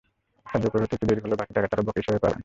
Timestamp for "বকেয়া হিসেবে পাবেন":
1.85-2.39